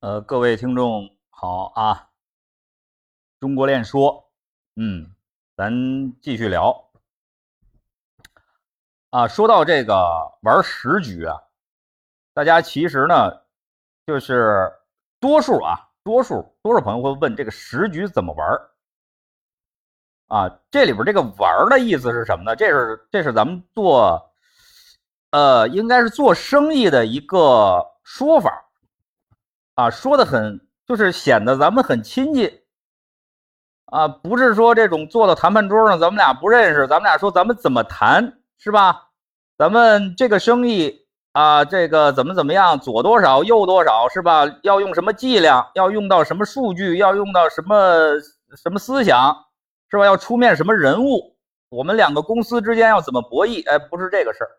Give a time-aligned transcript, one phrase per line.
[0.00, 2.10] 呃，各位听众好啊！
[3.40, 4.30] 中国练说，
[4.76, 5.12] 嗯，
[5.56, 5.72] 咱
[6.20, 6.88] 继续聊
[9.10, 9.26] 啊。
[9.26, 11.42] 说到这个玩十局啊，
[12.32, 13.42] 大家其实呢，
[14.06, 14.72] 就是
[15.18, 18.48] 多数啊，多数多数朋友会问这个十局怎么玩
[20.28, 20.60] 啊？
[20.70, 22.54] 这里边这个玩的意思是什么呢？
[22.54, 24.32] 这是这是咱们做，
[25.32, 28.66] 呃，应该是做生意的一个说法。
[29.78, 32.62] 啊，说的很，就是显得咱们很亲近，
[33.84, 39.10] 啊，不是说这种坐到谈判桌上，咱们俩不认识，咱们俩说咱们怎么谈，是吧？
[39.56, 44.44] 咱们这个生意啊，这个怎么怎么样，左多少右多少，是吧？
[44.64, 48.18] 要用什么伎俩，要用到什么数据，要用到什么
[48.56, 49.32] 什么思想，
[49.92, 50.04] 是吧？
[50.04, 51.36] 要出面什么人物，
[51.68, 53.64] 我们两个公司之间要怎么博弈？
[53.70, 54.50] 哎，不是这个事儿，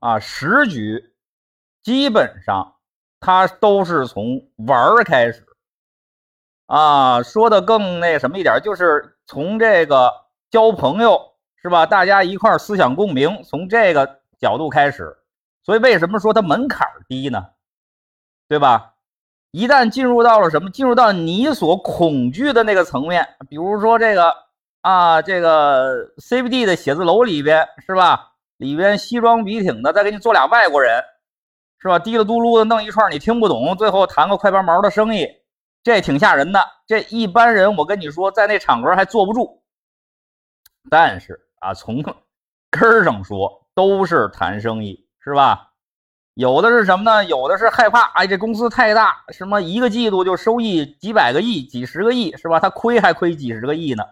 [0.00, 1.12] 啊，十局
[1.82, 2.76] 基本上。
[3.20, 5.44] 他都是从玩儿开始，
[6.66, 10.12] 啊，说的更那什么一点，就是从这个
[10.50, 11.20] 交朋友
[11.60, 11.84] 是吧？
[11.84, 15.16] 大家一块儿思想共鸣，从这个角度开始。
[15.64, 17.44] 所以为什么说它门槛低呢？
[18.48, 18.94] 对吧？
[19.50, 20.70] 一旦进入到了什么？
[20.70, 24.34] 进入到你所恐惧的那个层面，比如说这个
[24.82, 28.32] 啊，这个 CBD 的写字楼里边是吧？
[28.58, 31.02] 里边西装笔挺的，再给你坐俩外国人。
[31.80, 31.98] 是吧？
[31.98, 35.28] 滴了嘟噜的弄一串，你听不懂，最后谈个快八毛的生意，
[35.82, 36.60] 这挺吓人的。
[36.86, 39.62] 这一般人，我跟你说，在那场合还坐不住。
[40.90, 45.70] 但是啊，从根儿上说，都是谈生意，是吧？
[46.34, 47.24] 有的是什么呢？
[47.24, 52.58] 有的是害怕，哎，这公司太大，什么一个季度就收益几百个亿、几十个亿，是吧？
[52.58, 54.04] 他亏还亏几十个亿呢，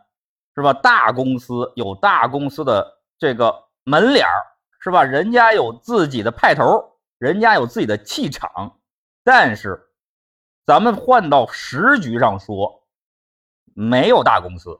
[0.54, 0.72] 是吧？
[0.72, 2.86] 大公司有大公司的
[3.18, 3.52] 这个
[3.84, 4.42] 门脸儿，
[4.80, 5.02] 是吧？
[5.02, 6.92] 人家有自己的派头。
[7.18, 8.78] 人家有自己的气场，
[9.24, 9.88] 但是
[10.66, 12.86] 咱们换到时局上说，
[13.74, 14.78] 没有大公司，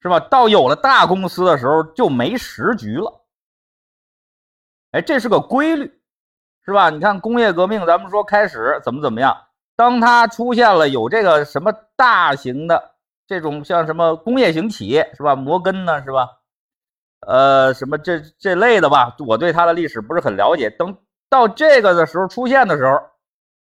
[0.00, 0.18] 是吧？
[0.18, 3.24] 到有了大公司的时候，就没时局了。
[4.92, 6.02] 哎，这是个规律，
[6.64, 6.90] 是吧？
[6.90, 9.46] 你看工业革命，咱们说开始怎么怎么样，
[9.76, 12.96] 当它出现了有这个什么大型的
[13.26, 15.36] 这种像什么工业型企业，是吧？
[15.36, 16.39] 摩根呢，是吧？
[17.26, 20.70] 呃，什么这这类的吧，我对它的历史不是很了解。
[20.70, 20.96] 等
[21.28, 22.98] 到这个的时候出现的时候，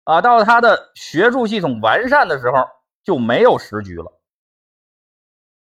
[0.04, 2.66] 啊，到它的学术系统完善的时候，
[3.02, 4.20] 就没有时局了。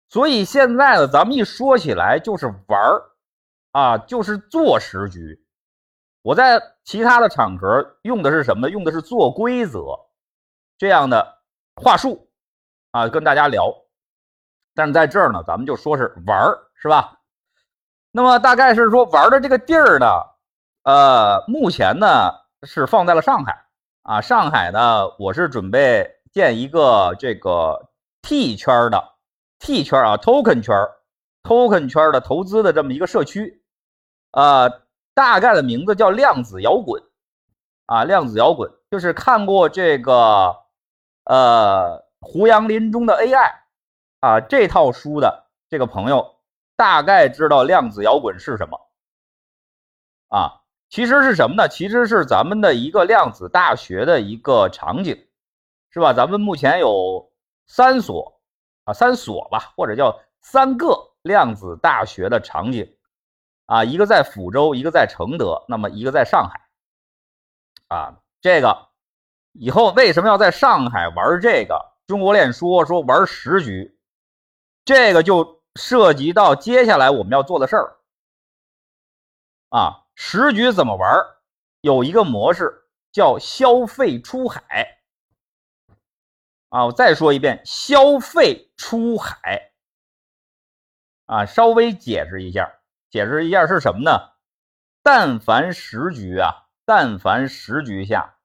[0.10, 3.04] 所以现在呢，咱们一说起来就是玩儿，
[3.72, 5.46] 啊，就是做时局。
[6.22, 8.70] 我在其他的场合用的是什么？
[8.70, 9.82] 用的是做规则
[10.78, 11.42] 这样的
[11.76, 12.30] 话术，
[12.92, 13.74] 啊，跟大家聊。
[14.74, 17.17] 但是在这儿呢，咱们就说是玩儿，是吧？
[18.12, 20.08] 那么大概是说玩的这个地儿呢，
[20.84, 22.32] 呃，目前呢
[22.64, 23.66] 是放在了上海
[24.02, 24.22] 啊。
[24.22, 27.90] 上海呢，我是准备建一个这个
[28.24, 29.04] T 圈的
[29.60, 30.76] T 圈啊，Token 圈
[31.44, 33.62] ，Token 圈的投资的这么一个社区，
[34.32, 34.82] 呃，
[35.14, 37.04] 大概的名字叫量子摇滚
[37.86, 40.56] 啊，量子摇滚就是看过这个
[41.26, 43.52] 呃胡杨林中的 AI
[44.22, 46.37] 啊这套书的这个朋友。
[46.78, 48.80] 大概知道量子摇滚是什么
[50.30, 50.62] 啊？
[50.90, 51.68] 其实是什么呢？
[51.68, 55.28] 其实是咱们的一个量子大学的一个场景，
[55.90, 56.14] 是吧？
[56.14, 57.30] 咱们目前有
[57.66, 58.40] 三所
[58.86, 62.96] 啊，三所吧，或者叫三个量子大学的场景
[63.66, 66.62] 啊，一个在福州，一个在承德，那么一个在上海
[67.90, 68.22] 啊。
[68.40, 68.88] 这个
[69.52, 71.84] 以后为什么要在上海玩这个？
[72.06, 74.00] 中国练说说玩十局，
[74.86, 75.57] 这个就。
[75.78, 77.98] 涉及到接下来我们要做的事儿
[79.70, 81.26] 啊，时局怎么玩？
[81.82, 85.00] 有一个模式叫消费出海
[86.70, 89.72] 啊，我再说一遍，消费出海
[91.28, 92.80] 啊，稍微解释一下，
[93.10, 94.32] 解释一下是什么呢？
[95.04, 98.38] 但凡时局啊，但凡时局下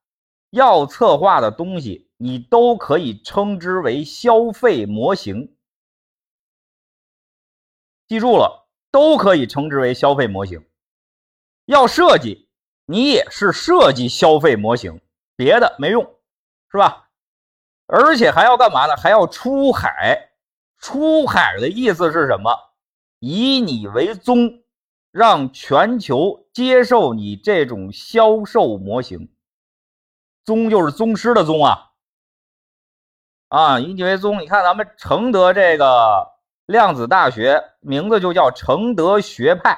[0.51, 5.57] 要策划的东西，你都可以称之为消费模型。
[8.13, 10.63] 记住了，都可以称之为消费模型。
[11.65, 12.47] 要设计，
[12.85, 15.01] 你也是设计消费模型，
[15.35, 16.03] 别的没用，
[16.71, 17.09] 是吧？
[17.87, 18.95] 而且还要干嘛呢？
[18.95, 20.29] 还要出海。
[20.77, 22.55] 出海的意思是什么？
[23.17, 24.61] 以你为宗，
[25.09, 29.33] 让全球接受你这种销售模型。
[30.45, 31.93] 宗就是宗师的宗啊！
[33.47, 34.39] 啊，以你为宗。
[34.39, 36.32] 你看咱们承德这个。
[36.65, 39.77] 量子大学名字就叫承德学派，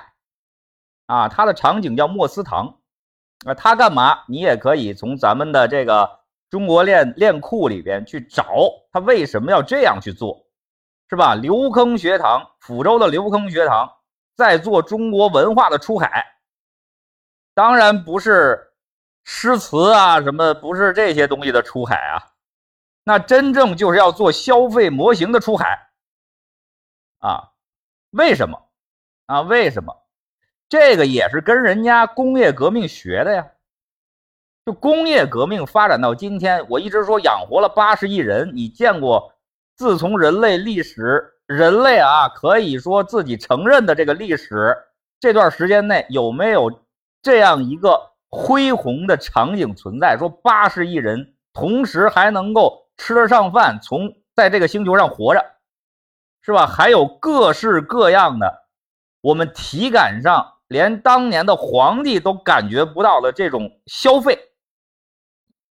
[1.08, 2.78] 啊，它的场景叫莫斯堂，
[3.46, 4.24] 啊，它干嘛？
[4.28, 8.46] 你也可以从咱们的这个中国链链库里边去找
[8.92, 10.46] 他为什么要这样去做，
[11.10, 11.34] 是吧？
[11.34, 13.92] 刘坑学堂，抚州的刘坑学堂
[14.36, 16.24] 在做中国文化的出海，
[17.56, 18.74] 当然不是
[19.24, 22.22] 诗词啊什么，不是这些东西的出海啊，
[23.04, 25.90] 那真正就是要做消费模型的出海
[27.26, 27.50] 啊？
[28.12, 28.62] 为什么？
[29.26, 29.42] 啊？
[29.42, 29.96] 为什么？
[30.70, 33.48] 这个也是跟人家工业革命学的呀。
[34.66, 38.52] 就工业革命发展到今天，我一直说养活了八十亿人。
[38.56, 39.34] 你见过
[39.76, 44.76] 自从人类历史，人类啊可以说自己承认的这个历史
[45.20, 46.72] 这段时间内有没有
[47.22, 48.00] 这样一个
[48.30, 50.16] 恢宏的场景存在？
[50.18, 55.46] 说八十亿人同时还能够吃得上饭，从在这个星球上活着，
[56.46, 56.68] 是吧？
[56.68, 58.68] 还有各式各样的
[59.22, 60.52] 我们体感上。
[60.68, 64.36] 连当年的皇帝都感觉不到的这种消费，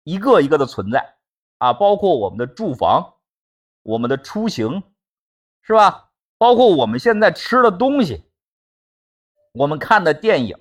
[0.03, 1.15] 一个一个的存在
[1.59, 3.15] 啊，包括我们的住房、
[3.85, 4.83] 我们的出行，
[5.63, 6.11] 是吧？
[6.39, 8.25] 包括我们现在吃的东西，
[9.53, 10.57] 我们看的电影，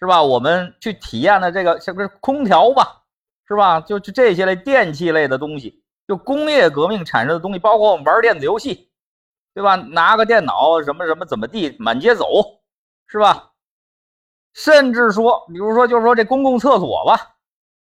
[0.00, 0.24] 是吧？
[0.24, 3.04] 我们去体验的这个像是空调吧，
[3.46, 3.80] 是吧？
[3.80, 8.85] 就就这些类电器类的东西，就工业革命产生的东西，包括我们玩电子游戏，
[9.56, 9.74] 对吧？
[9.74, 12.26] 拿个电脑什么什么怎么地，满街走。
[13.06, 13.52] 是吧？
[14.52, 17.36] 甚至说，比如说，就是说这公共厕所吧，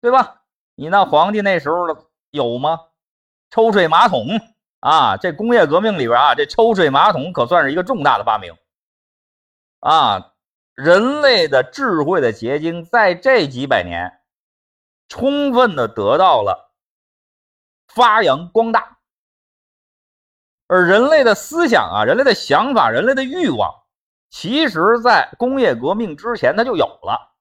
[0.02, 0.42] 对吧？
[0.74, 1.86] 你那皇帝那时候
[2.30, 2.78] 有吗？
[3.48, 4.26] 抽水马桶
[4.80, 8.54] 啊，这工业革命里边啊，这抽水马桶可算是一个重大的发明
[9.80, 10.34] 啊！
[10.74, 14.20] 人类的智慧的结晶，在这几百年，
[15.08, 16.74] 充分的得到了
[17.88, 18.98] 发扬光大，
[20.72, 23.70] 而人类的思想啊，人类的想法，人类的欲望。
[24.30, 27.34] 其实，在工业革命之前，它就有了，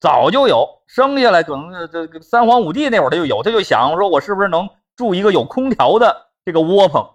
[0.00, 0.66] 早就有。
[0.86, 4.66] 生下来可能这个三皇五帝那会儿，他就有，他就想说，我是不是能
[4.96, 7.06] 住一个有空调的这个窝棚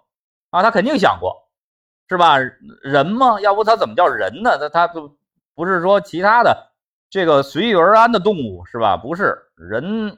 [0.52, 0.62] 啊？
[0.62, 1.36] 他肯定想过，
[2.08, 2.38] 是吧？
[2.84, 4.56] 人嘛，要不他怎么叫人呢？
[4.60, 5.18] 他他不
[5.56, 6.72] 不是说其他的
[7.10, 8.96] 这个随遇而安的动物，是吧？
[8.96, 10.16] 不是人，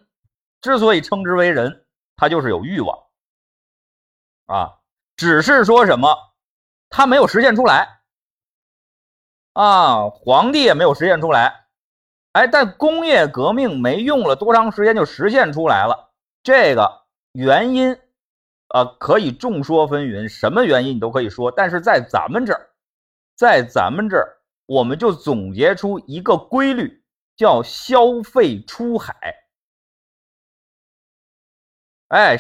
[0.61, 1.85] 之所以称之为人，
[2.17, 2.97] 他就是有欲望
[4.51, 4.79] 啊，
[5.15, 6.13] 只是说什么，
[6.89, 8.01] 他没有实现出来。
[9.53, 11.67] 啊，皇帝也没有实现出来，
[12.33, 16.11] 哎，但工业革命没用了多长时间就实现出来了。
[16.43, 17.97] 这个原因，
[18.69, 21.51] 呃，可以众说纷纭，什么原因你都可以说。
[21.51, 22.69] 但是在咱们这儿，
[23.35, 27.03] 在咱们这儿，我们就总结出一个规律，
[27.35, 29.13] 叫消费出海。
[32.07, 32.37] 哎，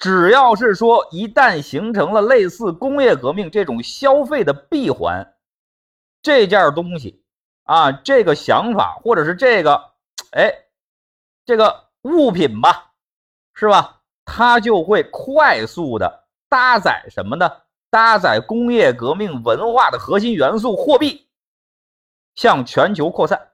[0.00, 5.36] 只要是说一旦形成了类似工业革命这种消费的闭环。
[6.22, 7.22] 这件东西
[7.64, 9.92] 啊，这个想法或者是这个，
[10.32, 10.52] 哎，
[11.46, 12.92] 这个物品吧，
[13.54, 14.02] 是吧？
[14.24, 17.50] 它就会快速的搭载什么呢？
[17.88, 21.26] 搭载工业革命文化的核心元素——货币，
[22.34, 23.52] 向全球扩散，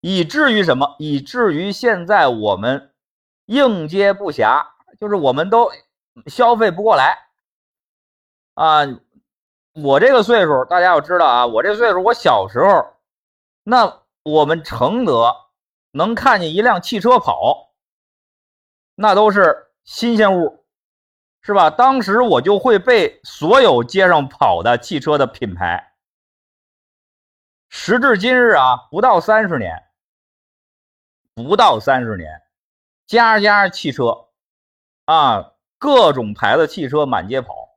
[0.00, 0.96] 以至于什么？
[0.98, 2.89] 以至于现在我们
[3.50, 4.64] 应接不暇，
[4.96, 5.72] 就是我们都
[6.26, 7.18] 消费不过来
[8.54, 8.82] 啊。
[9.72, 12.94] 我这个岁数，大家要知道啊，我这岁数，我小时候，
[13.64, 15.34] 那我们承德
[15.90, 17.72] 能看见一辆汽车跑，
[18.94, 20.64] 那都是新鲜物，
[21.42, 21.70] 是吧？
[21.70, 25.92] 当时我就会背所有街上跑的汽车的品牌。
[27.68, 29.90] 时至今日啊，不到三十年，
[31.34, 32.42] 不到三十年，
[33.10, 34.28] 家家汽车
[35.04, 37.68] 啊，各种牌子汽车满街跑。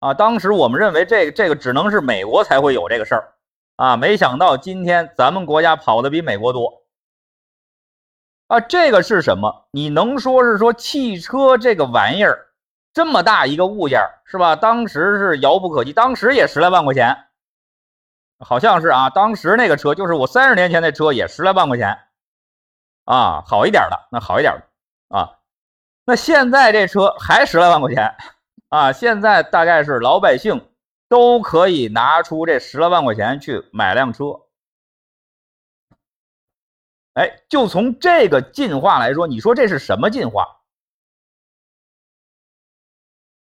[0.00, 3.34] 啊，当时我们认为这个这个只能是美国才会有这个事儿，
[3.76, 6.82] 啊，没想到今天咱们国家跑的比美国多，
[8.48, 9.68] 啊，这个是什么？
[9.70, 12.48] 你能说是说汽车这个玩意儿
[12.92, 14.56] 这么大一个物件是吧？
[14.56, 17.16] 当时是遥不可及，当时也十来万块钱，
[18.40, 21.96] 好像是啊，当时那个车就是我三十年前那车也十来万块钱，
[23.04, 24.71] 啊，好一点的那好一点的
[25.12, 25.38] 啊，
[26.04, 28.14] 那现在这车还十来万块钱。
[28.68, 30.70] 啊，现在大概是老百姓
[31.06, 34.24] 都可以拿出这十来万块钱去买辆车。
[37.12, 40.62] 哎，就从这个进化来说，你说这是什么进化？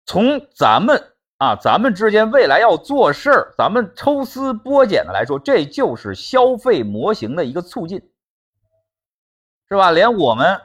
[0.05, 7.99] 从咱们啊，咱们之间未来要做事儿，咱们抽丝剥茧的来说，这就是消费模型的一个促进，
[9.69, 9.91] 是吧？
[9.91, 10.61] 连我们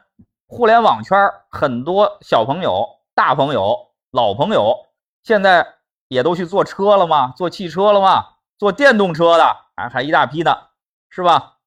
[0.51, 1.17] 互联网圈
[1.49, 3.93] 很多小朋友、大朋友。
[4.11, 4.87] 老朋友
[5.23, 5.65] 现在
[6.09, 7.33] 也都去坐车了吗？
[7.37, 8.35] 坐汽车了吗？
[8.57, 10.53] 坐电动车的，还还一大批呢，
[11.09, 11.59] 是吧？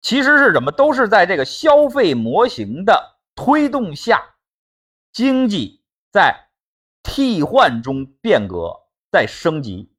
[0.00, 0.72] 其实是什么？
[0.72, 4.36] 都是在这个消费模型的推动下，
[5.12, 6.48] 经济在
[7.02, 9.92] 替换中变革，在升级。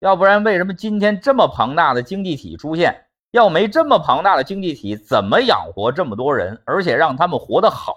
[0.00, 3.06] 要不然，为什么今天这么庞大的经济体出现？
[3.30, 7.96] 要没这么庞大的经济体，怎么养活这么多人，而且让他们活得好？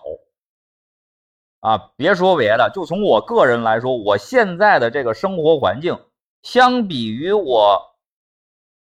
[1.61, 5.97] 啊，别说别的，就从我个人来说，我现在的这个生活环境，
[6.41, 7.95] 相比于我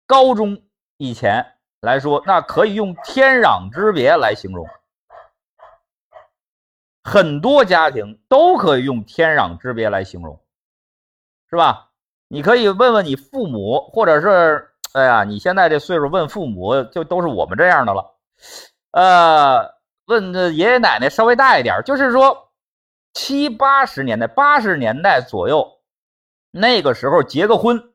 [0.06, 0.60] 高中
[0.96, 4.66] 以前来说，那可以用天壤之别来形容。
[7.04, 10.40] 很多家庭都可以用天壤之别来形容，
[11.48, 11.92] 是吧？
[12.26, 18.14] 你可以问问你父母，或者是，哎呀，你现在这岁数问父母，就都是我们这样的了。
[18.92, 19.74] 呃，
[20.06, 22.52] 问这爷爷奶奶稍微大一点，就是说
[23.12, 25.80] 七八十年代、八十年代左右，
[26.52, 27.92] 那个时候结个婚，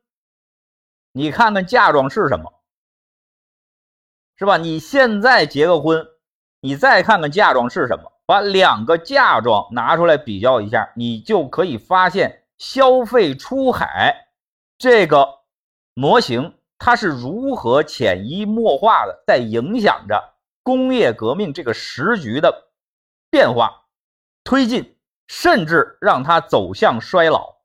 [1.12, 2.52] 你看看嫁妆是什么，
[4.36, 4.58] 是吧？
[4.58, 6.06] 你现在结个婚，
[6.60, 14.28] 你再看看嫁妆是什么，把两个嫁妆拿出来比较一下，你就可以发现消费出海。
[14.76, 15.26] 这个
[15.94, 22.70] 模型它是如何潜移默化的在影响着工业革命这个时局的
[23.30, 23.84] 变化、
[24.42, 24.96] 推进，
[25.28, 27.56] 甚至让它走向衰老？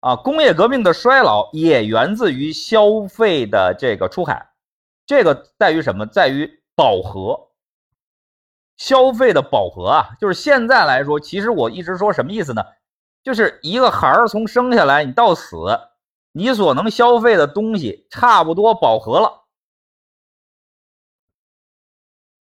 [0.00, 4.50] 啊，工业革命的衰老也源自于消费的这个出海，
[5.06, 6.04] 这个在于什么？
[6.04, 7.52] 在于饱和。
[8.76, 12.62] 消费的饱和啊，就是现在来说，其实我一直说什么意思呢？
[13.22, 15.56] 就是一个孩儿从生下来你到死，
[16.36, 19.44] 你所能消费的东西差不多饱和了。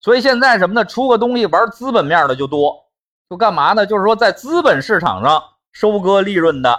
[0.02, 0.84] 所以现在什么呢？
[0.84, 2.92] 出个东西玩资本面的就多，
[3.30, 3.86] 就干嘛呢？
[3.86, 6.78] 就是说在资本市场上收割利润的，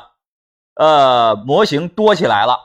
[0.75, 2.61] 呃，模型多起来了。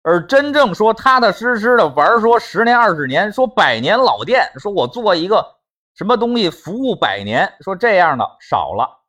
[0.00, 5.56] 而真正说踏踏实实的玩，说十年二十年，说百年老店，说我做一个
[5.94, 9.02] 什么东西服务百年，说这样的少了。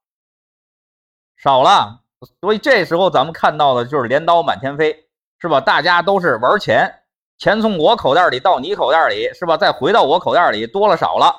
[1.38, 2.03] 少了，
[2.42, 5.08] 所以这时候咱们看到的就是镰刀满天飞，
[5.40, 5.60] 是吧？
[5.62, 7.02] 大家都是玩钱，
[7.38, 9.58] 钱从我口袋里到你口袋里，是吧？
[9.58, 11.36] 再回到我口袋里，多了少了，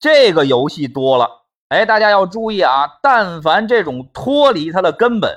[0.00, 1.46] 这个游戏多了。
[1.68, 2.98] 哎，大家要注意啊！
[3.02, 5.30] 但凡这种脱离它的根本，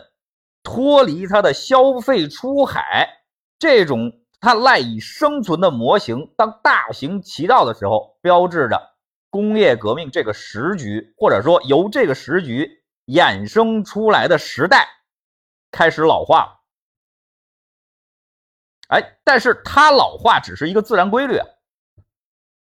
[0.63, 3.10] 脱离它的消费出海，
[3.60, 8.82] 这种它赖以生存的模型，当大行其道的时候，标志着
[9.30, 12.80] 工业革命这个时局，或者说由这个时局。
[13.05, 14.88] 衍生出来的时代
[15.72, 16.60] 开始老化了，
[18.89, 21.39] 哎，但是它老化只是一个自然规律，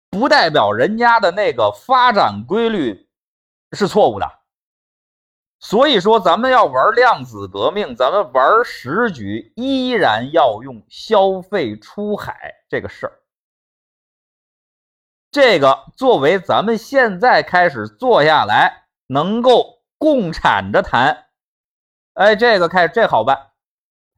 [0.10, 3.10] 不代表人家的那个发展规律
[3.72, 4.28] 是错误的。
[5.60, 13.20] 所以说，咱们要玩量子革命，咱们玩时局，依然要用消费出海这个事儿。
[15.32, 19.77] 这个作为咱们现在开始做下来能够。
[19.98, 21.26] 共产着谈，
[22.14, 23.50] 哎，这个开这好办，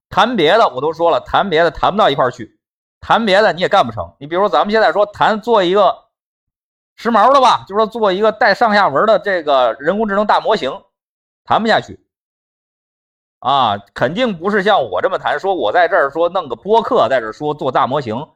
[0.10, 2.60] 谈别的我都说了，谈别的谈不到一块儿去，
[3.00, 4.16] 谈别的你也干不成。
[4.20, 6.06] 你比如说咱们现在说谈做一个
[6.96, 10.84] 时髦的吧，就说做一个带上下文的这个人工智能大模型，
[11.46, 12.06] 谈不下去
[13.40, 18.28] 啊，肯定不是像我这么谈，说我在这儿说弄个播客在这说做大模型，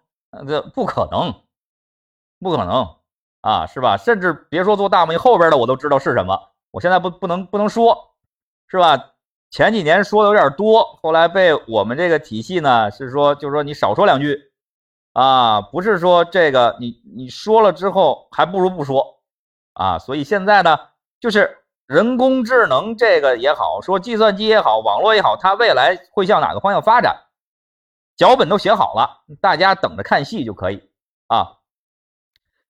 [0.48, 1.34] 这不可能，
[2.40, 2.96] 不可能
[3.42, 3.98] 啊，是吧？
[3.98, 6.53] 甚至别说做大模型，后边的我都知道是什么。
[6.74, 8.16] 我现在不不能不能说，
[8.68, 9.12] 是吧？
[9.52, 14.52] 前几年说的有点多，后来被我们这个体系呢是说，就是说你少说两句，
[15.12, 19.20] 啊，不是说这个你你说了之后还不如不说，
[19.74, 20.80] 啊，所以现在呢，
[21.20, 27.16] 就是人工智能这个也好，说计算机也好，网络也好，它未来会向哪个方向发展，
[28.18, 30.90] 脚本都写好了，大家等着看戏就可以
[31.28, 31.60] 啊。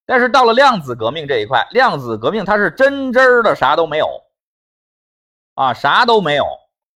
[0.06, 4.22] 但是到了量子革命这一块，量子革命它是真真的啥都没有，
[5.56, 6.46] 啊，啥都没有，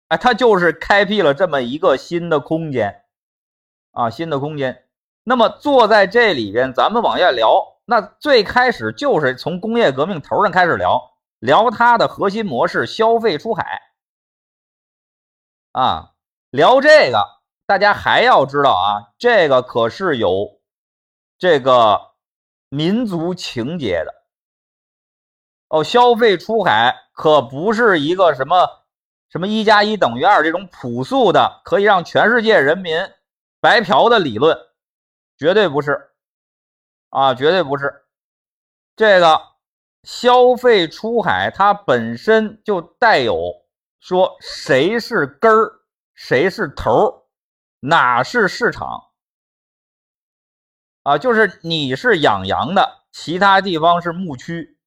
[0.10, 3.06] 哎，它就是开辟了这么一个新的空间，
[3.92, 4.84] 啊，新的空间。
[5.24, 11.02] 那么坐在这里边，咱们往下聊，那最开始就是从工业革命头上开始聊，
[11.40, 13.82] 聊它的核心模式——消费出海，
[15.72, 16.12] 啊，
[16.50, 17.26] 聊这个，
[17.66, 20.60] 大家还要知道啊，这个可是有
[21.40, 22.17] 这个。
[22.70, 24.14] 民族情节的
[25.70, 28.86] 哦，消费出海可不是一个什么
[29.30, 32.98] 什么一加一等于二这种朴素的可以让全世界人民
[33.60, 34.58] 白嫖的理论，
[35.38, 36.12] 绝对不是
[37.10, 38.06] 啊，绝对不是。
[38.96, 39.42] 这个
[40.04, 43.52] 消费出海它本身就带有
[44.00, 45.82] 说谁是根儿，
[46.14, 47.24] 谁是头儿，
[47.82, 49.07] 哪是市场
[51.08, 51.18] 啊？
[51.18, 54.78] 就是你是养羊的，其他地方是牧区。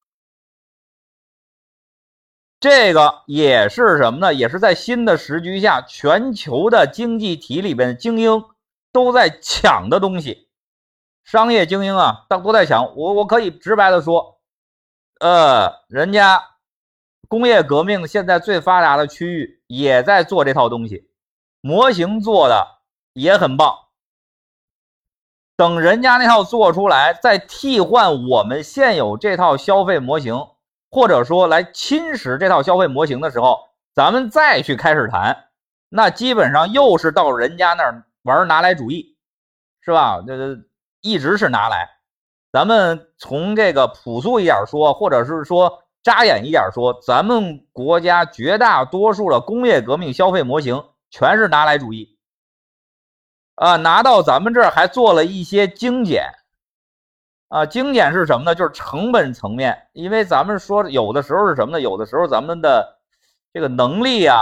[2.61, 4.35] 这个也是什么呢？
[4.35, 8.45] 也是在新的时局下，全球的经济体里边的精英
[8.93, 10.51] 都在抢的东西。
[11.25, 12.95] 商业精英啊，都都在抢。
[12.97, 14.43] 我我可以直白的说，
[15.21, 16.43] 呃，人家
[17.29, 21.09] 工业革命现在最发达的区域也在做这套东西。
[21.63, 22.83] 模型做的
[23.15, 23.75] 也很棒，
[25.61, 30.35] 等人家那套做出来，再替换我们现有这套消费模型，
[30.91, 33.59] 或者说来侵蚀这套消费模型的时候，
[33.95, 35.37] 咱们再去开始谈，
[35.91, 39.19] 那基本上又是到人家那儿玩拿来主义，
[39.83, 40.25] 是吧？
[40.27, 40.63] 这这
[41.03, 41.91] 一直是拿来。
[42.51, 50.83] 咱们从这个朴素一点说，或者是说扎眼一点说，咱们国家绝大多数的工业革命消费模型。
[51.11, 52.17] 全是拿来主义
[53.61, 53.77] 啊！
[53.77, 56.25] 拿到咱们这儿还做了一些精简
[57.49, 58.55] 啊，精简是什么呢？
[58.55, 61.81] 就是成本层面，因为咱们说有的时候是什么呢？
[61.81, 63.01] 有的时候咱们的
[63.53, 64.39] 这个能力啊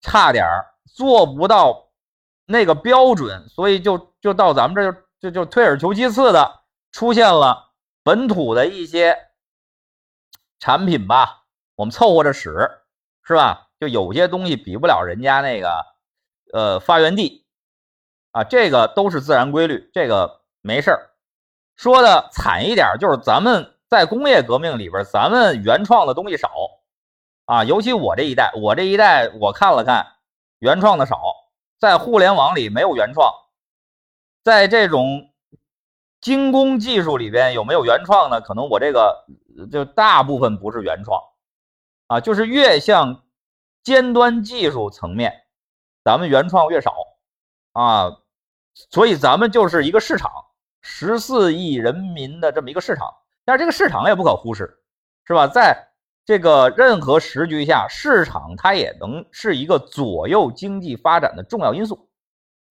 [0.00, 1.90] 差点儿，做不到
[2.44, 7.70] 那个标准，所以就就到咱们这儿就就就退而求其次的出现了
[8.02, 9.16] 本土的一些
[10.58, 11.44] 产品吧，
[11.76, 12.68] 我们凑合着使，
[13.22, 13.68] 是吧？
[13.78, 15.86] 就有些东西比不了人家那个，
[16.52, 17.41] 呃，发源地，
[18.32, 21.10] 啊，这个都是自然规律，这个没事儿。
[21.76, 26.50] 说的惨一点，就是咱们在工业革命里边，咱们原创的东西少，
[27.46, 30.06] 啊，尤其我这一代，我这一代我看了看，
[30.58, 31.20] 原创的少，
[31.78, 33.32] 在互联网里没有原创，
[34.42, 35.30] 在这种
[36.20, 38.40] 精工技术里边有没有原创呢？
[38.40, 39.24] 可能我这个
[39.70, 41.20] 就大部分不是原创，
[42.08, 43.22] 啊，就是越像。
[43.84, 45.42] 尖端技术层面，
[46.04, 46.94] 咱们原创越少
[47.72, 48.16] 啊，
[48.74, 50.30] 所以咱们就是一个市场，
[50.80, 53.08] 十四亿人民的这么一个市场。
[53.44, 54.82] 但是这个市场也不可忽视，
[55.26, 55.46] 是吧？
[55.46, 55.88] 在
[56.24, 62.08] 这个任何时局下，市场它也能是一个左右经济发展的重要因素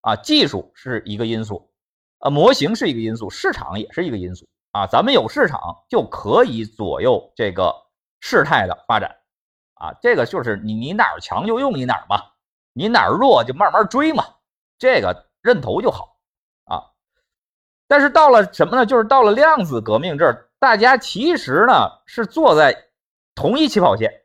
[0.00, 0.16] 啊。
[0.16, 1.70] 技术是一个因素，
[2.18, 4.86] 啊，模型是一个因素，市场也是一个因素啊。
[4.86, 7.74] 咱们有市场就可以左右这个
[8.20, 9.14] 事态的发展。
[9.74, 12.22] 啊，这个就是你你哪儿强就用你哪儿嘛，
[12.72, 14.24] 你哪儿弱就慢慢追嘛，
[14.78, 16.16] 这个认头就好
[16.64, 16.90] 啊。
[17.86, 18.86] 但是到了什么呢？
[18.86, 22.88] 就是到了量子革命这儿，大家其实呢是坐在
[23.34, 24.22] 同一起跑线，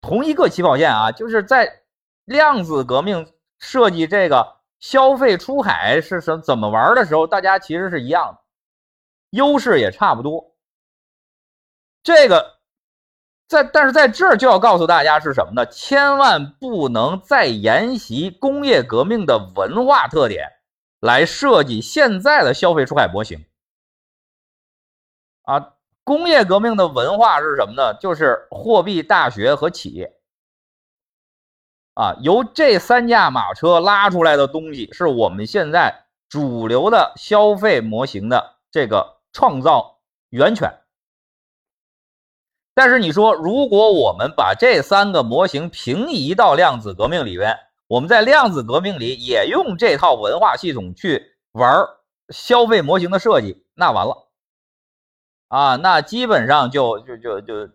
[0.00, 1.82] 同一个起跑线啊，就是在
[2.24, 8.38] 量子革命设计这个消费出海是什怎么玩的时候，大家其实是一样的，
[9.30, 10.54] 优势也差不多。
[12.02, 12.61] 这个。
[13.52, 15.66] 在，但是在这儿就要告诉大家是什么呢？
[15.66, 20.48] 千万不能再沿袭工业革命的文化特点
[21.00, 23.44] 来设计现在的消费出海模型。
[25.42, 27.94] 啊，工业革命的文化是什么呢？
[28.00, 30.18] 就是货币、大学和企业。
[31.94, 39.98] 啊，由这三驾马车拉出来的东西，是我们现在主流的消费模型的这个创造
[40.30, 40.72] 源泉。
[42.74, 47.54] 但是你说，如果我们把这三个模型平移到量子革命里边，
[47.86, 51.86] 我们在量子革命里也用这套文化系统去玩
[52.30, 54.28] 消费模型的设计，那完了
[55.48, 57.72] 啊，那基本上就就就就就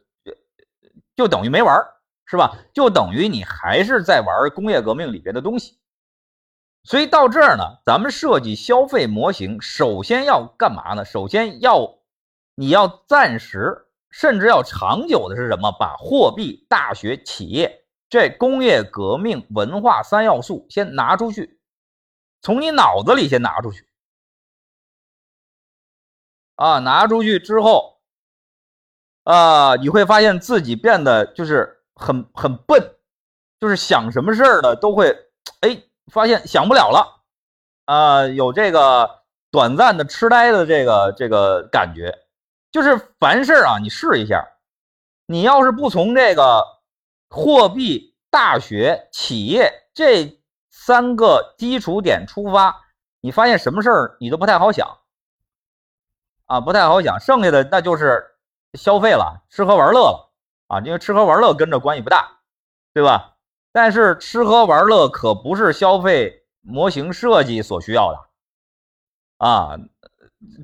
[1.16, 1.78] 就等于没玩，
[2.26, 2.58] 是吧？
[2.74, 5.78] 就等于你还是在玩工业革命里边的东西。
[6.84, 11.06] 所以到这儿呢，咱们设计消费模型，首先要干嘛呢？
[11.06, 12.00] 首先要
[12.56, 13.84] 你要暂时。
[14.20, 15.72] 甚至要长久的是什么？
[15.74, 21.60] 把货币、大学、企业这工业革命文化三要素先拿出去，
[22.42, 23.88] 从你脑子里先拿出去
[26.56, 26.80] 啊！
[26.80, 28.00] 拿出去之后，
[29.24, 32.96] 啊，你会发现自己变得就是很很笨，
[33.60, 35.16] 就是想什么事儿呢都会
[35.62, 35.80] 哎，
[36.12, 37.24] 发现想不了了
[37.86, 39.08] 啊，有这个
[39.52, 42.12] 短暂的痴呆的这个这个感觉。
[42.72, 44.46] 就是凡事啊，你试一下，
[45.26, 46.64] 你要是不从这个
[47.30, 52.76] 货币、大学、企业这三个基础点出发，
[53.22, 55.00] 你发现什么事儿你都不太好想
[56.46, 57.20] 啊，不太好想。
[57.20, 58.24] 剩下的那就是
[58.74, 60.34] 消费了，吃喝玩乐了
[60.68, 62.40] 啊，因为吃喝玩乐跟着关系不大，
[62.94, 63.36] 对吧？
[63.72, 68.20] 但是吃喝玩乐可不是消费模型设计所需要的
[69.38, 69.78] 啊。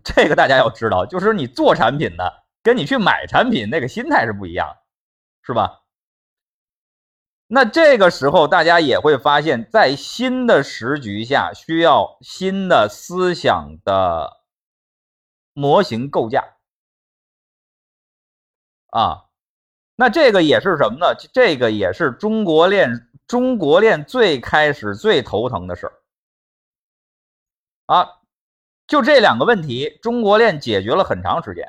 [0.03, 4.77] 这个大家要知道，就是你做产品的，跟你去买产品那个心态是不一样，
[5.41, 5.81] 是吧？
[7.47, 14.43] 那这个时候大家也会发现，在新的时局下，需要新的思想的
[15.53, 16.57] 模型构架
[18.88, 19.25] 啊。
[19.95, 21.13] 那这个也是什么呢？
[21.33, 26.01] 这个也是中国链中国链最开始最头疼的事儿
[27.86, 28.22] 啊。
[28.93, 31.67] 就这两个问题，中国链解决了很长时间，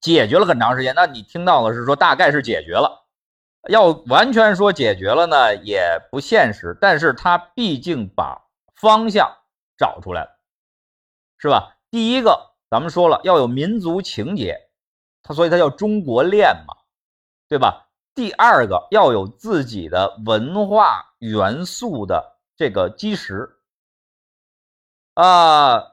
[0.00, 0.92] 解决了很长时间。
[0.96, 3.06] 那你听到的是说大概是解决了，
[3.68, 5.80] 要完全说解决了呢也
[6.10, 6.76] 不现实。
[6.80, 9.32] 但是它毕竟把方向
[9.78, 10.30] 找出来了，
[11.38, 11.76] 是吧？
[11.88, 14.58] 第一个，咱们说了要有民族情结，
[15.22, 16.74] 它所以它叫中国链嘛，
[17.48, 17.86] 对吧？
[18.12, 23.48] 第二个要有自己的文化元素的这个基石。
[25.20, 25.84] 啊，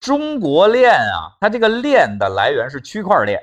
[0.00, 3.38] 中国链啊，它这个链的来源是区块链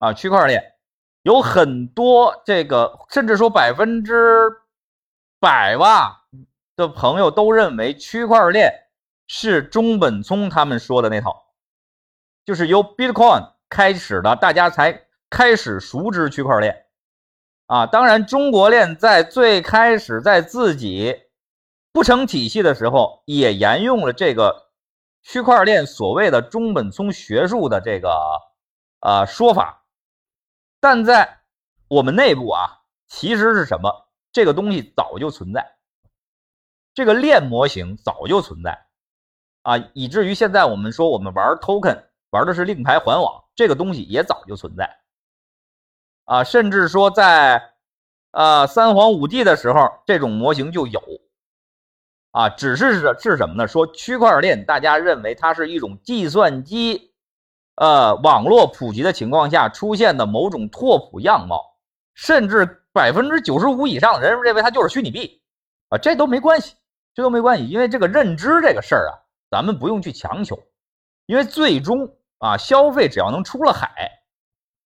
[0.00, 0.74] 啊，区块链
[1.22, 4.50] 有很多这个，甚至说百分之
[5.40, 6.26] 百吧
[6.76, 8.70] 的朋友都认为区块链
[9.28, 11.42] 是中本聪他们说的那套，
[12.44, 16.84] 就是由 Bitcoin 开始的，大家才开始熟知区块链
[17.64, 17.86] 啊。
[17.86, 21.29] 当然，中国链在最开始在自己。
[21.92, 24.70] 不成体系的时候，也沿用了这个
[25.22, 28.16] 区块链所谓的中本聪学术的这个
[29.00, 29.84] 呃说法，
[30.78, 31.40] 但在
[31.88, 34.08] 我们内部啊，其实是什么？
[34.32, 35.76] 这个东西早就存在，
[36.94, 38.86] 这个链模型早就存在
[39.62, 45.00] 啊，以至于现在我们说我们玩 token 玩的是令牌环网，这个东西也早就存在
[46.26, 47.74] 啊，甚至说在
[48.30, 51.02] 呃三皇五帝的时候，这种模型就有。
[52.32, 53.66] 啊，只是是是什么呢？
[53.66, 57.12] 说区块链，大家认为它是一种计算机，
[57.74, 61.60] 呃，网络普及的情况下出现的某种拓扑样貌，
[62.14, 65.42] 甚至百分之九十五以上的人认为它就是虚拟币，
[65.88, 66.76] 啊，这都没关系，
[67.14, 69.18] 这都没关系，因为这个认知这个事儿啊，
[69.50, 70.56] 咱们不用去强求，
[71.26, 74.08] 因为最终啊，消费只要能出了海，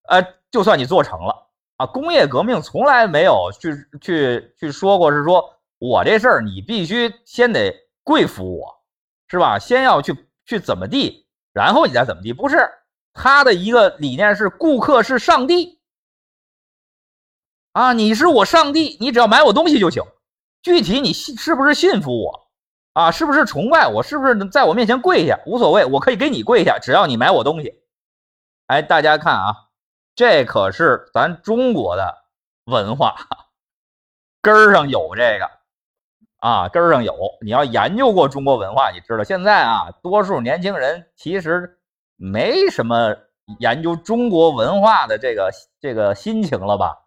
[0.09, 5.50] 呃，就算你做成了啊，工业革命从来没有去去去说过是说。
[5.78, 8.84] 我这事儿你必须先得跪服我，
[9.28, 9.58] 是吧？
[9.58, 12.70] 先要去去怎么地，然后你再怎么地，不是
[13.12, 15.80] 他的一个理念是顾客是上帝
[17.72, 20.02] 啊，你是我上帝，你只要买我东西就行。
[20.62, 22.48] 具体你信是不是信服我
[22.94, 23.10] 啊？
[23.10, 24.02] 是不是崇拜我？
[24.02, 25.38] 是不是在我面前跪下？
[25.44, 27.82] 无所谓，我可以给你跪下，只要你买我东西。
[28.68, 29.54] 哎，大家看啊，
[30.14, 32.24] 这可是咱中国的
[32.64, 33.14] 文化
[34.40, 35.63] 根儿上有这个。
[36.44, 37.16] 啊，根儿上有。
[37.40, 41.78] 你要研究过中国文化，你知道现在啊，多数年轻人其实
[42.16, 43.16] 没什么
[43.61, 46.98] 研究中国文化的这个这个心情了吧，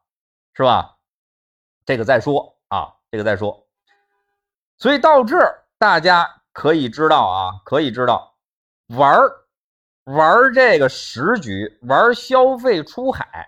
[0.56, 0.98] 是吧？
[1.86, 3.68] 这个再说啊，这个再说。
[4.80, 8.34] 所以到这儿，大家可以知道啊，可以知道
[8.88, 9.22] 玩
[10.06, 13.48] 玩这个时局，玩消费出海。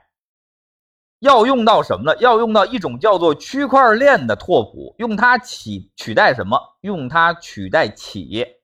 [1.20, 2.18] 要用到什么呢？
[2.20, 6.58] 要用到一种叫做区块链的拓扑，用它取取代什么？
[6.82, 8.62] 用它取代企业，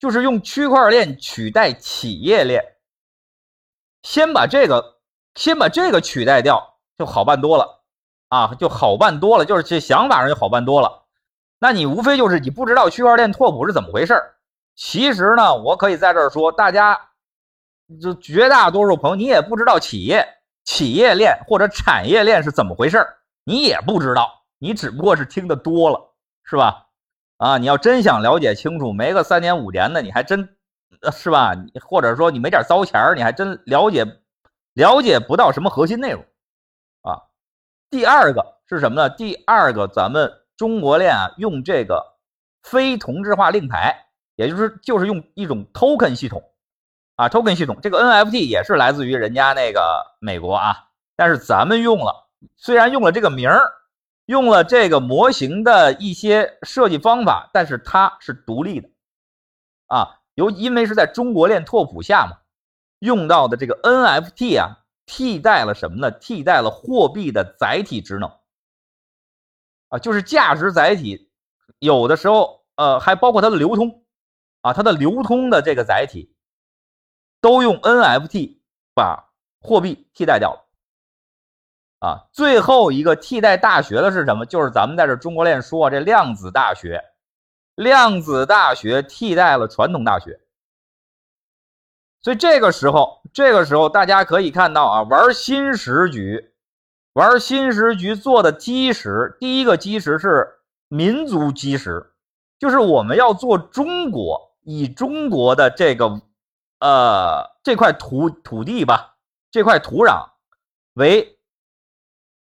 [0.00, 2.62] 就是用区块链取代企业链。
[4.02, 4.98] 先把这个，
[5.36, 7.84] 先把这个取代掉，就好办多了
[8.28, 9.44] 啊，就好办多了。
[9.44, 11.04] 就是这想法上就好办多了。
[11.60, 14.20] 那你无非就是你不知道区块链拓扑是怎么回事
[14.74, 17.00] 其实呢，我可以在这儿说，大家
[18.02, 20.26] 就绝大多数朋友，你也不知道企业。
[20.64, 23.06] 企业链或者产业链是怎么回事
[23.44, 26.86] 你也不知道，你只不过是听得多了，是吧？
[27.36, 30.56] 啊，你要真想了解清楚，没个三年五年的，你还真
[31.12, 31.52] 是吧？
[31.82, 34.06] 或者说你没点糟钱你还真了解
[34.72, 36.24] 了解不到什么核心内容
[37.02, 37.20] 啊。
[37.90, 39.10] 第二个是什么呢？
[39.10, 42.16] 第二个，咱们中国链啊，用这个
[42.62, 46.42] 非同质化令牌，也就是就是用一种 token 系统。
[47.16, 53.72] 啊，token 系统这个 NFT 也是来自于人家那个美国啊，但是咱们用了，虽然用了这个名儿，
[54.26, 58.88] 用了这个模型的一些设计方法，但是它是独立的
[59.86, 60.20] 啊。
[60.34, 62.38] 由因为是在中国链拓扑下嘛，
[62.98, 66.10] 用到的这个 NFT 啊，替代了什么呢？
[66.10, 68.28] 替代了货币的载体职能
[69.90, 71.30] 啊，就是价值载体，
[71.78, 74.02] 有的时候呃还包括它的流通
[74.62, 76.33] 啊，它的流通的这个载体。
[77.44, 78.56] 都用 NFT
[78.94, 79.28] 把
[79.60, 80.64] 货币替代掉了
[81.98, 82.24] 啊！
[82.32, 84.46] 最后一个替代大学的是什么？
[84.46, 87.04] 就是咱们在这中国链说这量子大学，
[87.74, 90.40] 量子大学替代了传统大学。
[92.22, 96.54] 所以这个时候，这个时候大家可以看到啊，玩新时局
[97.12, 102.14] 玩新时局做的基石，第一个基石是民族基石，
[102.58, 106.22] 就是我们要做中国，以中国的这个
[106.84, 109.16] 呃这块土土地吧，
[109.50, 110.28] 这块土壤
[110.92, 111.38] 为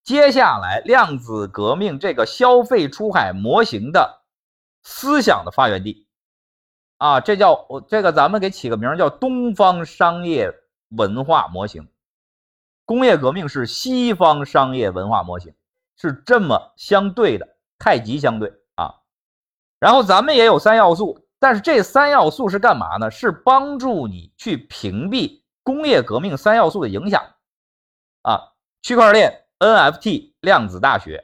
[0.04, 4.24] 接下来量子革命这个消费出海模型的
[4.84, 6.06] 思想的发源地
[6.98, 10.54] 啊，这叫我这个咱们给起个名叫东方商业
[10.89, 11.88] 文化模型。
[12.84, 15.56] 工业革命是西方商业文化模型，
[15.95, 18.95] 是这么相对的，太极相对啊。
[19.80, 23.12] 然后咱们也有三要素，但是这三要素是干嘛呢？
[23.12, 27.23] 是帮助你去屏蔽工业革命三要素的影响
[28.23, 28.53] 啊。
[28.81, 31.23] 区块链、NFT、量子大学，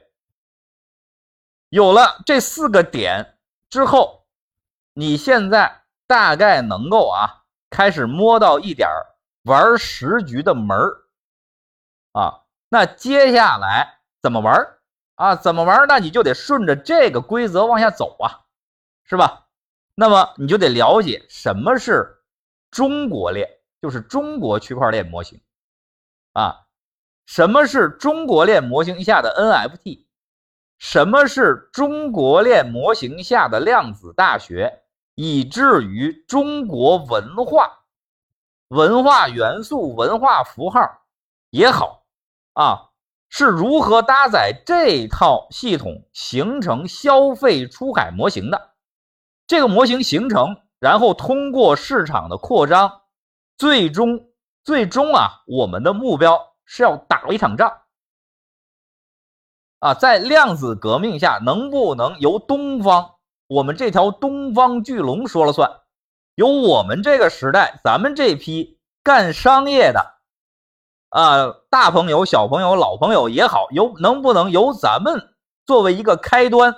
[1.70, 3.36] 有了这四个点
[3.68, 4.24] 之后，
[4.92, 8.88] 你现在大概能够啊开始摸到一点
[9.42, 11.02] 玩时局的门儿。
[12.12, 14.54] 啊，那接下来怎么玩
[15.16, 15.34] 啊？
[15.34, 18.46] 怎么玩那你就得顺着这个规则往下走啊，
[19.02, 19.41] 是吧？
[19.94, 22.22] 那么你就得了解什么是
[22.70, 23.48] 中国链，
[23.80, 25.40] 就是中国区块链模型
[26.32, 26.56] 啊。
[27.26, 30.06] 什么是中国链模型下的 NFT？
[30.78, 34.82] 什么是中国链模型下的量子大学？
[35.14, 37.84] 以至于中国文化、
[38.68, 40.80] 文化元素、文化符号
[41.50, 42.06] 也好。
[42.54, 42.90] 啊，
[43.28, 48.71] 是如何搭载这套系统形成消费出海模型的？
[49.52, 53.02] 这个模型形成，然后通过市场的扩张，
[53.58, 54.30] 最终
[54.64, 57.70] 最终啊，我们的目标是要打一场仗。
[59.80, 65.70] 啊，在量子革命下，能不能由东方，我们这条东方巨龙说了算？
[66.34, 70.14] 由我们这个时代，咱们这批干商业的。
[71.10, 75.34] 啊，大朋友、小朋友、老朋友也好，由能不能由咱们
[75.66, 76.74] 作为一个开端，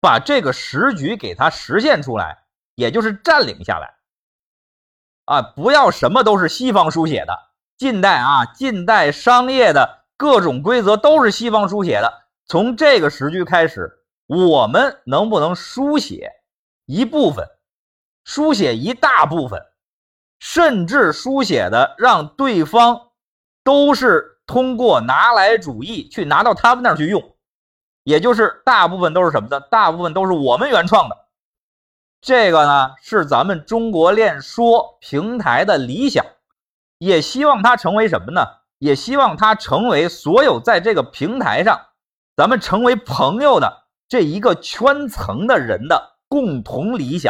[0.00, 3.94] 把这个时局给它实现出来，也就是占领下来。
[5.26, 7.38] 啊，不要什么都是西方书写的，
[7.76, 12.12] 近代啊，近代商业的各种规则都是西方书写的。
[12.46, 16.32] 从这个时局开始，我们能不能书写
[16.86, 17.46] 一部分，
[18.24, 19.60] 书写一大部分，
[20.38, 23.06] 甚至书写的让对方。
[23.62, 27.36] 都是通过拿来主义去拿到他们那儿去用，
[28.02, 29.60] 也就是大部分都是什么呢？
[29.70, 31.16] 大部分都是我们原创的。
[32.20, 36.24] 这个呢是咱们中国练说平台的理想，
[36.98, 38.40] 也希望它成为什么呢？
[38.78, 41.78] 也希望它成为所有在这个平台上
[42.34, 47.28] 咱们成为朋友的这一个圈层的人的共同理想。